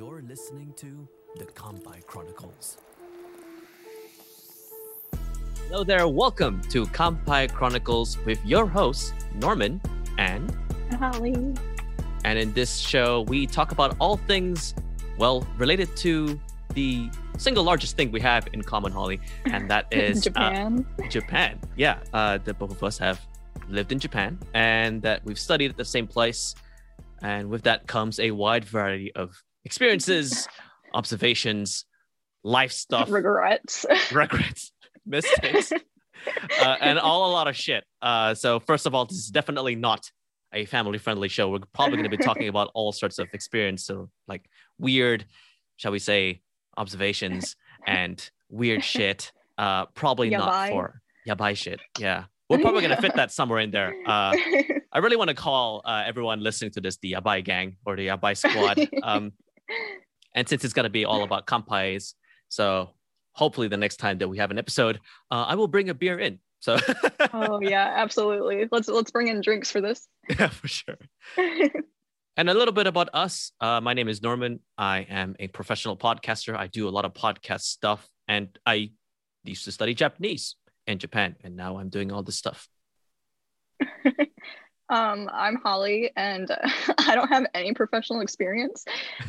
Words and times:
You're 0.00 0.22
listening 0.22 0.72
to 0.76 1.06
the 1.36 1.44
Kampai 1.44 2.06
Chronicles. 2.06 2.78
Hello 5.68 5.84
there, 5.84 6.08
welcome 6.08 6.62
to 6.70 6.86
Kampai 6.86 7.52
Chronicles 7.52 8.16
with 8.24 8.42
your 8.42 8.66
hosts, 8.66 9.12
Norman 9.34 9.78
and 10.16 10.56
Holly. 10.98 11.34
And 12.24 12.38
in 12.38 12.50
this 12.54 12.78
show, 12.78 13.26
we 13.28 13.46
talk 13.46 13.72
about 13.72 13.94
all 14.00 14.16
things, 14.16 14.74
well, 15.18 15.46
related 15.58 15.94
to 15.98 16.40
the 16.72 17.10
single 17.36 17.62
largest 17.62 17.94
thing 17.94 18.10
we 18.10 18.22
have 18.22 18.48
in 18.54 18.62
common, 18.62 18.92
Holly, 18.92 19.20
and 19.44 19.70
that 19.70 19.86
is 19.90 20.24
Japan. 20.24 20.86
Uh, 20.98 21.08
Japan. 21.08 21.60
Yeah, 21.76 21.98
uh, 22.14 22.38
the 22.38 22.54
both 22.54 22.70
of 22.70 22.82
us 22.82 22.96
have 22.96 23.20
lived 23.68 23.92
in 23.92 23.98
Japan, 23.98 24.38
and 24.54 25.02
that 25.02 25.22
we've 25.26 25.38
studied 25.38 25.70
at 25.70 25.76
the 25.76 25.84
same 25.84 26.06
place, 26.06 26.54
and 27.20 27.50
with 27.50 27.64
that 27.64 27.86
comes 27.86 28.18
a 28.18 28.30
wide 28.30 28.64
variety 28.64 29.12
of 29.14 29.42
experiences, 29.64 30.48
observations, 30.94 31.84
life 32.42 32.72
stuff, 32.72 33.10
regrets, 33.10 33.86
regrets, 34.12 34.72
mistakes, 35.06 35.72
uh, 35.72 36.76
and 36.80 36.98
all 36.98 37.30
a 37.30 37.32
lot 37.38 37.48
of 37.48 37.56
shit. 37.56 37.84
Uh, 38.02 38.34
so 38.34 38.60
first 38.60 38.86
of 38.86 38.94
all, 38.94 39.06
this 39.06 39.18
is 39.18 39.28
definitely 39.28 39.74
not 39.74 40.10
a 40.52 40.64
family-friendly 40.64 41.28
show. 41.28 41.48
We're 41.48 41.60
probably 41.72 41.96
going 41.96 42.10
to 42.10 42.16
be 42.16 42.22
talking 42.22 42.48
about 42.48 42.70
all 42.74 42.92
sorts 42.92 43.18
of 43.18 43.28
experience, 43.32 43.84
so 43.84 44.10
like 44.26 44.44
weird, 44.78 45.24
shall 45.76 45.92
we 45.92 46.00
say, 46.00 46.42
observations 46.76 47.56
and 47.86 48.30
weird 48.48 48.82
shit. 48.82 49.32
Uh, 49.56 49.86
probably 49.86 50.30
not 50.30 50.68
for 50.68 51.02
yabai 51.28 51.56
shit. 51.56 51.80
Yeah, 51.98 52.24
we're 52.48 52.58
probably 52.58 52.82
going 52.82 52.96
to 52.96 53.00
fit 53.00 53.14
that 53.16 53.30
somewhere 53.30 53.60
in 53.60 53.70
there. 53.70 53.94
Uh, 54.06 54.34
I 54.92 54.98
really 54.98 55.16
want 55.16 55.28
to 55.28 55.34
call 55.34 55.82
uh, 55.84 56.02
everyone 56.04 56.40
listening 56.40 56.72
to 56.72 56.80
this 56.80 56.96
the 56.98 57.12
Yabai 57.12 57.44
gang 57.44 57.76
or 57.86 57.94
the 57.94 58.08
Yabai 58.08 58.36
squad. 58.36 58.88
Um, 59.02 59.32
and 60.34 60.48
since 60.48 60.64
it's 60.64 60.74
going 60.74 60.84
to 60.84 60.90
be 60.90 61.04
all 61.04 61.22
about 61.22 61.46
kampais, 61.46 62.14
so 62.48 62.90
hopefully 63.32 63.68
the 63.68 63.76
next 63.76 63.96
time 63.96 64.18
that 64.18 64.28
we 64.28 64.38
have 64.38 64.50
an 64.50 64.58
episode, 64.58 65.00
uh, 65.30 65.44
I 65.48 65.54
will 65.54 65.68
bring 65.68 65.88
a 65.88 65.94
beer 65.94 66.18
in. 66.18 66.38
So 66.60 66.78
oh 67.32 67.60
yeah, 67.60 67.94
absolutely. 67.96 68.68
Let's 68.70 68.88
let's 68.88 69.10
bring 69.10 69.28
in 69.28 69.40
drinks 69.40 69.70
for 69.70 69.80
this. 69.80 70.06
yeah, 70.28 70.48
for 70.48 70.68
sure. 70.68 70.98
And 72.36 72.48
a 72.48 72.54
little 72.54 72.72
bit 72.72 72.86
about 72.86 73.08
us. 73.12 73.52
Uh, 73.60 73.80
my 73.80 73.92
name 73.92 74.08
is 74.08 74.22
Norman. 74.22 74.60
I 74.78 75.06
am 75.10 75.36
a 75.38 75.48
professional 75.48 75.96
podcaster. 75.96 76.56
I 76.56 76.68
do 76.68 76.88
a 76.88 76.90
lot 76.90 77.04
of 77.04 77.12
podcast 77.12 77.62
stuff, 77.62 78.08
and 78.28 78.48
I 78.64 78.92
used 79.44 79.64
to 79.64 79.72
study 79.72 79.94
Japanese 79.94 80.56
in 80.86 80.98
Japan, 80.98 81.36
and 81.42 81.56
now 81.56 81.78
I'm 81.78 81.88
doing 81.88 82.12
all 82.12 82.22
this 82.22 82.36
stuff. 82.36 82.68
um, 84.90 85.30
I'm 85.32 85.56
Holly, 85.56 86.10
and 86.16 86.50
I 86.98 87.14
don't 87.14 87.28
have 87.28 87.46
any 87.54 87.72
professional 87.72 88.20
experience. 88.20 88.84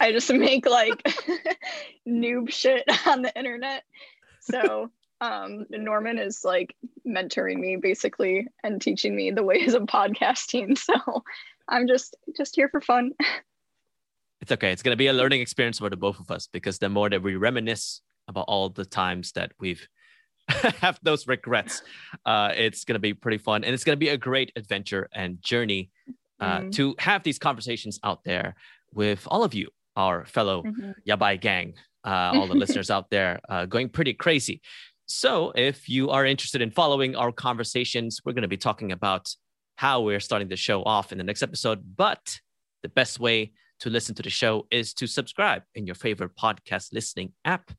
I 0.00 0.10
just 0.10 0.32
make 0.32 0.66
like 0.66 1.02
noob 2.08 2.50
shit 2.50 2.84
on 3.06 3.22
the 3.22 3.36
internet. 3.38 3.84
So 4.40 4.90
um, 5.20 5.66
Norman 5.70 6.18
is 6.18 6.44
like 6.44 6.74
mentoring 7.06 7.58
me 7.58 7.76
basically 7.76 8.48
and 8.64 8.80
teaching 8.80 9.14
me 9.14 9.30
the 9.30 9.44
ways 9.44 9.74
of 9.74 9.82
podcasting. 9.84 10.76
So 10.76 11.22
I'm 11.68 11.86
just 11.86 12.16
just 12.36 12.56
here 12.56 12.68
for 12.68 12.80
fun. 12.80 13.12
It's 14.40 14.50
okay. 14.50 14.72
It's 14.72 14.82
to 14.82 14.96
be 14.96 15.06
a 15.06 15.12
learning 15.12 15.40
experience 15.40 15.78
for 15.78 15.88
the 15.88 15.96
both 15.96 16.18
of 16.18 16.30
us 16.30 16.48
because 16.48 16.78
the 16.80 16.88
more 16.88 17.08
that 17.08 17.22
we 17.22 17.36
reminisce 17.36 18.00
about 18.26 18.46
all 18.48 18.68
the 18.68 18.84
times 18.84 19.32
that 19.32 19.52
we've 19.60 19.86
have 20.80 20.98
those 21.02 21.26
regrets, 21.26 21.82
uh, 22.26 22.50
it's 22.54 22.84
going 22.84 22.94
to 22.94 23.00
be 23.00 23.14
pretty 23.14 23.38
fun 23.38 23.64
and 23.64 23.74
it's 23.74 23.84
going 23.84 23.96
to 23.96 24.00
be 24.00 24.08
a 24.10 24.16
great 24.16 24.52
adventure 24.56 25.08
and 25.14 25.40
journey 25.42 25.90
uh, 26.40 26.60
Mhm. 26.60 26.72
to 26.72 26.94
have 26.98 27.22
these 27.22 27.38
conversations 27.38 27.98
out 28.02 28.24
there 28.24 28.54
with 28.92 29.26
all 29.30 29.44
of 29.44 29.54
you, 29.54 29.68
our 29.96 30.24
fellow 30.26 30.62
Mhm. 30.64 30.94
Yabai 31.08 31.40
gang, 31.40 31.74
uh, 32.04 32.32
all 32.34 32.46
the 32.48 32.54
listeners 32.54 32.90
out 32.96 33.10
there 33.10 33.40
uh, 33.48 33.64
going 33.66 33.88
pretty 33.88 34.12
crazy. 34.14 34.60
So, 35.06 35.52
if 35.54 35.88
you 35.88 36.10
are 36.10 36.24
interested 36.26 36.60
in 36.62 36.70
following 36.70 37.14
our 37.16 37.32
conversations, 37.32 38.20
we're 38.24 38.32
going 38.32 38.42
to 38.42 38.48
be 38.48 38.56
talking 38.56 38.92
about 38.92 39.34
how 39.76 40.00
we're 40.00 40.20
starting 40.20 40.48
the 40.48 40.56
show 40.56 40.82
off 40.84 41.12
in 41.12 41.18
the 41.18 41.24
next 41.24 41.42
episode. 41.42 41.80
But 41.96 42.40
the 42.82 42.88
best 42.88 43.20
way 43.20 43.52
to 43.80 43.90
listen 43.90 44.14
to 44.16 44.22
the 44.22 44.30
show 44.30 44.66
is 44.70 44.94
to 44.94 45.06
subscribe 45.06 45.62
in 45.74 45.86
your 45.86 45.94
favorite 45.96 46.34
podcast 46.36 46.92
listening 46.92 47.32
app 47.44 47.72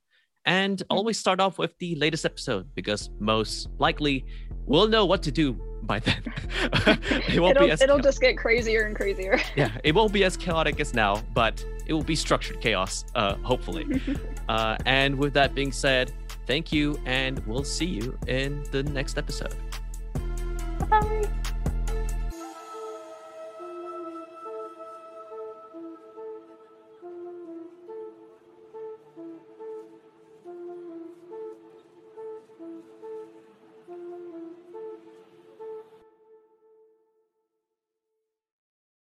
and 0.46 0.84
always 0.90 1.18
start 1.18 1.40
off 1.40 1.58
with 1.58 1.78
the 1.80 1.96
latest 1.96 2.26
episode 2.26 2.68
because 2.76 3.10
most 3.20 3.70
likely 3.80 4.26
we'll 4.66 4.88
know 4.88 5.06
what 5.06 5.24
to 5.24 5.32
do 5.32 5.60
by 5.84 6.00
then. 6.00 6.24
it 7.28 7.40
won't 7.40 7.56
It'll, 7.56 7.66
be 7.66 7.72
as 7.72 7.82
it'll 7.82 8.00
just 8.00 8.22
get 8.22 8.38
crazier 8.38 8.84
and 8.84 8.96
crazier. 8.96 9.40
yeah, 9.56 9.72
it 9.84 9.94
won't 9.94 10.14
be 10.14 10.24
as 10.24 10.38
chaotic 10.38 10.80
as 10.80 10.94
now, 10.94 11.22
but 11.34 11.64
it 11.86 11.94
will 11.94 12.04
be 12.04 12.16
structured 12.16 12.62
chaos, 12.62 13.06
uh, 13.16 13.36
hopefully. 13.36 14.02
uh, 14.50 14.78
and 14.86 15.18
with 15.18 15.34
that 15.34 15.54
being 15.54 15.72
said, 15.72 16.12
thank 16.48 16.72
you, 16.72 17.00
and 17.06 17.40
we'll 17.46 17.64
see 17.64 17.86
you 17.86 18.18
in 18.28 18.64
the 18.72 18.84
next 18.84 19.18
episode. 19.18 19.56
Bye. 20.90 21.28